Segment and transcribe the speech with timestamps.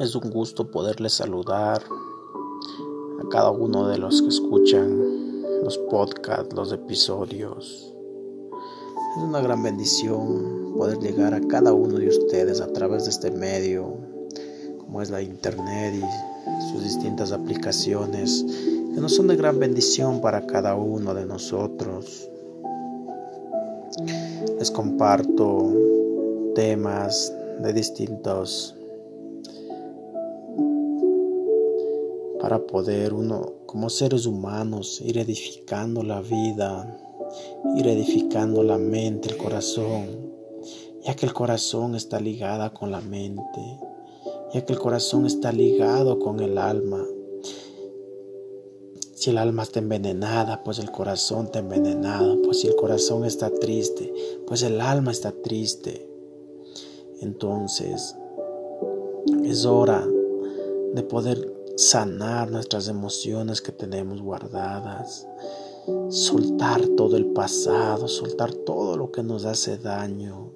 [0.00, 6.72] Es un gusto poderles saludar a cada uno de los que escuchan los podcasts, los
[6.72, 7.94] episodios.
[9.14, 13.30] Es una gran bendición poder llegar a cada uno de ustedes a través de este
[13.30, 13.94] medio,
[14.78, 18.42] como es la internet y sus distintas aplicaciones,
[18.94, 22.26] que nos son de gran bendición para cada uno de nosotros.
[24.58, 25.74] Les comparto
[26.54, 28.79] temas de distintos
[32.40, 36.98] para poder uno como seres humanos ir edificando la vida,
[37.76, 40.32] ir edificando la mente, el corazón,
[41.04, 43.78] ya que el corazón está ligada con la mente,
[44.52, 47.04] ya que el corazón está ligado con el alma.
[49.14, 52.40] Si el alma está envenenada, pues el corazón está envenenado.
[52.40, 54.12] Pues si el corazón está triste,
[54.46, 56.08] pues el alma está triste.
[57.20, 58.16] Entonces,
[59.44, 60.08] es hora
[60.94, 65.26] de poder sanar nuestras emociones que tenemos guardadas,
[66.10, 70.52] soltar todo el pasado, soltar todo lo que nos hace daño,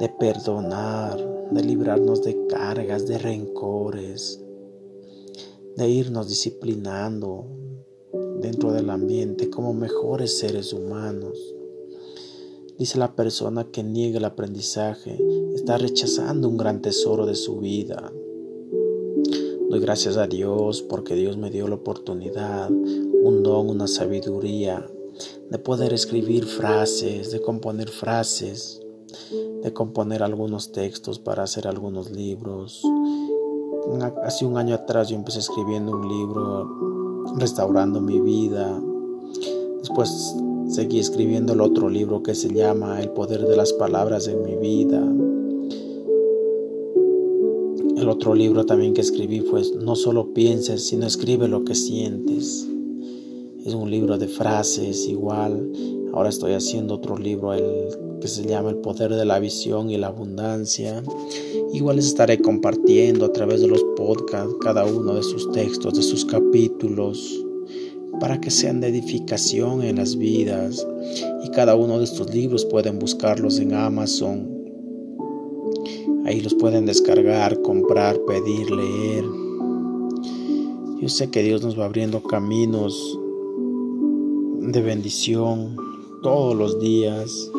[0.00, 1.16] de perdonar,
[1.52, 4.42] de librarnos de cargas, de rencores,
[5.76, 7.46] de irnos disciplinando
[8.40, 11.38] dentro del ambiente como mejores seres humanos.
[12.76, 15.16] Dice la persona que niega el aprendizaje,
[15.54, 18.12] está rechazando un gran tesoro de su vida.
[19.70, 24.86] Doy gracias a Dios porque Dios me dio la oportunidad, un don, una sabiduría
[25.50, 28.80] de poder escribir frases, de componer frases,
[29.62, 32.82] de componer algunos textos para hacer algunos libros.
[34.22, 38.80] Hace un año atrás yo empecé escribiendo un libro restaurando mi vida.
[39.78, 40.34] Después
[40.68, 44.56] seguí escribiendo el otro libro que se llama El poder de las palabras en mi
[44.56, 45.02] vida.
[47.96, 52.66] El otro libro también que escribí fue No solo pienses, sino escribe lo que sientes.
[53.64, 55.70] Es un libro de frases igual.
[56.12, 57.88] Ahora estoy haciendo otro libro el,
[58.20, 61.04] que se llama El poder de la visión y la abundancia.
[61.72, 66.02] Igual les estaré compartiendo a través de los podcasts cada uno de sus textos, de
[66.02, 67.44] sus capítulos,
[68.18, 70.84] para que sean de edificación en las vidas.
[71.44, 74.53] Y cada uno de estos libros pueden buscarlos en Amazon
[76.24, 79.26] Ahí los pueden descargar, comprar, pedir, leer.
[80.98, 83.18] Yo sé que Dios nos va abriendo caminos
[84.58, 85.76] de bendición
[86.22, 87.50] todos los días.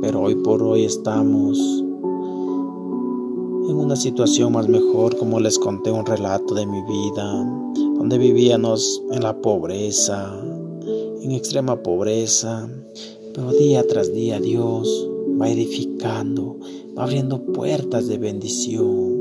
[0.00, 1.58] Pero hoy por hoy estamos
[3.68, 7.44] en una situación más mejor, como les conté un relato de mi vida,
[7.98, 10.34] donde vivíamos en la pobreza,
[11.20, 12.70] en extrema pobreza,
[13.34, 15.10] pero día tras día Dios
[15.42, 16.58] va edificando,
[16.96, 19.20] va abriendo puertas de bendición.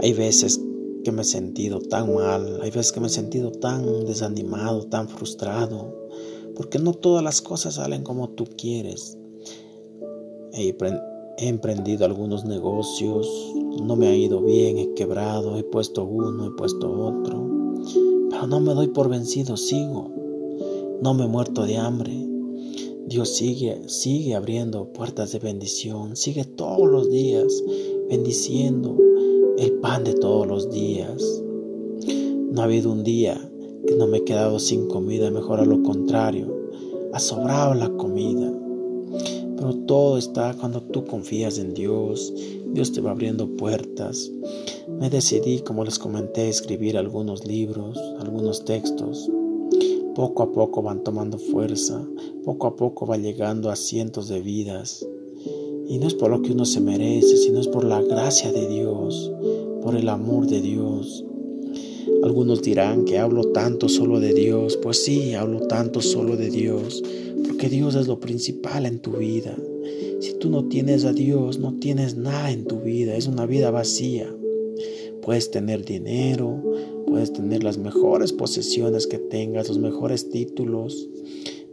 [0.00, 0.60] Hay veces
[1.04, 5.08] que me he sentido tan mal, hay veces que me he sentido tan desanimado, tan
[5.08, 5.94] frustrado,
[6.54, 9.16] porque no todas las cosas salen como tú quieres.
[10.52, 10.76] He,
[11.38, 13.26] emprendido algunos negocios,
[13.82, 17.48] no me ha ido bien, he quebrado, he puesto uno, he puesto otro,
[18.28, 20.10] pero no me doy por vencido, sigo,
[21.00, 22.29] no me he muerto de hambre,
[23.10, 27.64] Dios sigue, sigue abriendo puertas de bendición, sigue todos los días
[28.08, 28.96] bendiciendo
[29.58, 31.20] el pan de todos los días.
[32.52, 33.36] No ha habido un día
[33.84, 36.56] que no me he quedado sin comida, mejor a lo contrario,
[37.12, 38.56] ha sobrado la comida.
[39.56, 42.32] Pero todo está cuando tú confías en Dios,
[42.72, 44.30] Dios te va abriendo puertas.
[45.00, 49.28] Me decidí, como les comenté, escribir algunos libros, algunos textos
[50.14, 52.06] poco a poco van tomando fuerza,
[52.44, 55.06] poco a poco va llegando a cientos de vidas.
[55.88, 58.68] Y no es por lo que uno se merece, sino es por la gracia de
[58.68, 59.32] Dios,
[59.82, 61.24] por el amor de Dios.
[62.22, 64.76] Algunos dirán que hablo tanto solo de Dios.
[64.76, 67.02] Pues sí, hablo tanto solo de Dios,
[67.46, 69.56] porque Dios es lo principal en tu vida.
[70.20, 73.70] Si tú no tienes a Dios, no tienes nada en tu vida, es una vida
[73.70, 74.32] vacía.
[75.22, 76.62] Puedes tener dinero,
[77.10, 81.08] puedes tener las mejores posesiones que tengas, los mejores títulos,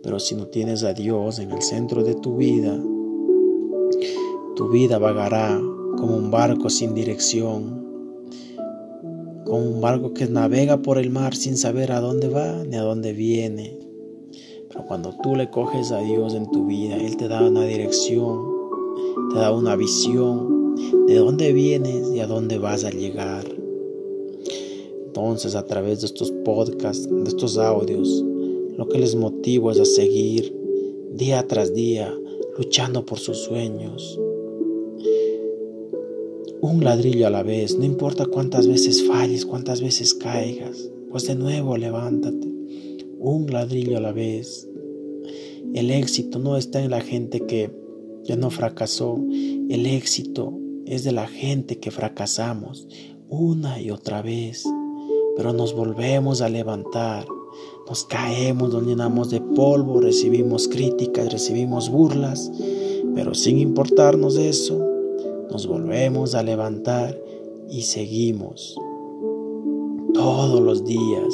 [0.02, 2.82] pero si no tienes a Dios en el centro de tu vida,
[4.56, 5.62] tu vida vagará
[5.98, 7.86] como un barco sin dirección,
[9.46, 12.82] como un barco que navega por el mar sin saber a dónde va ni a
[12.82, 13.78] dónde viene.
[14.70, 18.44] Pero cuando tú le coges a Dios en tu vida, Él te da una dirección,
[19.32, 20.76] te da una visión
[21.06, 23.57] de dónde vienes y a dónde vas a llegar.
[25.18, 28.24] Entonces, a través de estos podcasts, de estos audios,
[28.78, 30.56] lo que les motivo es a seguir
[31.12, 32.16] día tras día
[32.56, 34.20] luchando por sus sueños,
[36.62, 41.34] un ladrillo a la vez, no importa cuántas veces falles, cuántas veces caigas, pues de
[41.34, 42.54] nuevo levántate,
[43.18, 44.70] un ladrillo a la vez.
[45.74, 47.72] El éxito no está en la gente que
[48.24, 50.54] ya no fracasó, el éxito
[50.86, 52.88] es de la gente que fracasamos
[53.30, 54.64] una y otra vez,
[55.38, 57.28] pero nos volvemos a levantar,
[57.88, 62.52] nos caemos, nos llenamos de polvo, recibimos críticas, recibimos burlas,
[63.16, 64.84] pero sin importarnos eso,
[65.52, 67.18] nos volvemos a levantar
[67.70, 68.76] y seguimos
[70.14, 71.34] todos los días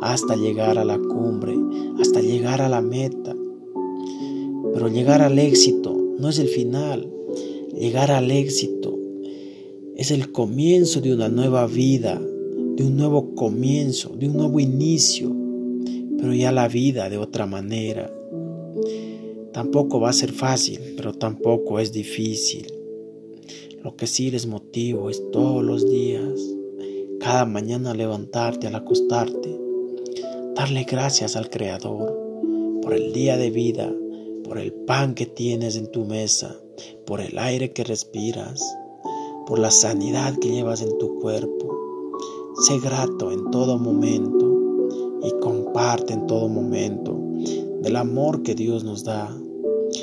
[0.00, 1.54] hasta llegar a la cumbre,
[2.00, 3.36] hasta llegar a la meta.
[4.74, 7.10] Pero llegar al éxito no es el final,
[7.74, 8.98] llegar al éxito
[9.96, 12.20] es el comienzo de una nueva vida,
[12.80, 15.30] de un nuevo comienzo, de un nuevo inicio,
[16.16, 18.10] pero ya la vida de otra manera.
[19.52, 22.72] Tampoco va a ser fácil, pero tampoco es difícil.
[23.84, 26.40] Lo que sí les motivo es todos los días,
[27.20, 29.60] cada mañana levantarte al acostarte,
[30.54, 32.18] darle gracias al Creador
[32.80, 33.94] por el día de vida,
[34.42, 36.58] por el pan que tienes en tu mesa,
[37.04, 38.64] por el aire que respiras,
[39.46, 41.89] por la sanidad que llevas en tu cuerpo.
[42.60, 44.46] Sé grato en todo momento
[45.22, 47.16] y comparte en todo momento
[47.80, 49.34] del amor que Dios nos da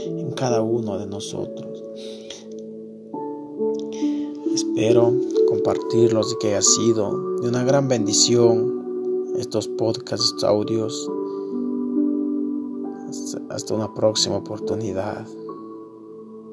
[0.06, 1.84] en cada uno de nosotros.
[4.56, 5.14] Espero
[5.48, 11.12] compartirlos y que haya sido de una gran bendición estos podcasts, estos audios.
[13.50, 15.28] Hasta una próxima oportunidad.